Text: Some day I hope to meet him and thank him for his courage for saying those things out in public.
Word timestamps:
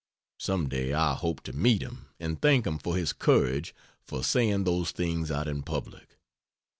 Some 0.39 0.67
day 0.67 0.93
I 0.93 1.13
hope 1.13 1.41
to 1.43 1.53
meet 1.53 1.83
him 1.83 2.07
and 2.19 2.41
thank 2.41 2.65
him 2.65 2.79
for 2.79 2.97
his 2.97 3.13
courage 3.13 3.75
for 4.03 4.23
saying 4.23 4.63
those 4.63 4.89
things 4.89 5.29
out 5.29 5.47
in 5.47 5.61
public. 5.61 6.17